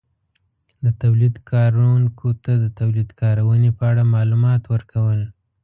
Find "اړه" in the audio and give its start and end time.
3.91-4.03